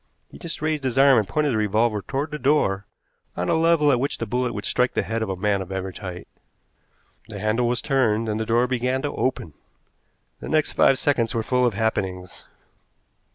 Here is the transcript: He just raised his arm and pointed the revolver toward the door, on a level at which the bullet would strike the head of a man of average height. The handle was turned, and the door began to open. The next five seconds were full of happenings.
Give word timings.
He 0.31 0.39
just 0.39 0.63
raised 0.63 0.83
his 0.83 0.97
arm 0.97 1.19
and 1.19 1.27
pointed 1.27 1.53
the 1.53 1.57
revolver 1.57 2.01
toward 2.01 2.31
the 2.31 2.39
door, 2.39 2.87
on 3.37 3.49
a 3.49 3.53
level 3.55 3.91
at 3.91 3.99
which 3.99 4.17
the 4.17 4.25
bullet 4.25 4.51
would 4.51 4.65
strike 4.65 4.95
the 4.95 5.03
head 5.03 5.21
of 5.21 5.29
a 5.29 5.35
man 5.35 5.61
of 5.61 5.71
average 5.71 5.99
height. 5.99 6.27
The 7.29 7.37
handle 7.39 7.67
was 7.67 7.83
turned, 7.83 8.27
and 8.27 8.39
the 8.39 8.45
door 8.47 8.65
began 8.65 9.03
to 9.03 9.13
open. 9.13 9.53
The 10.39 10.49
next 10.49 10.71
five 10.71 10.97
seconds 10.97 11.35
were 11.35 11.43
full 11.43 11.67
of 11.67 11.75
happenings. 11.75 12.45